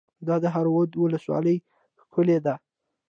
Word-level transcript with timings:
د 0.27 0.29
دهراوود 0.43 0.89
ولسوالۍ 1.01 1.57
ښکلې 2.01 2.37
ده 2.45 2.53